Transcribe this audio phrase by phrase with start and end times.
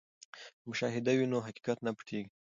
[0.63, 2.29] که مشاهده وي نو حقیقت نه پټیږي.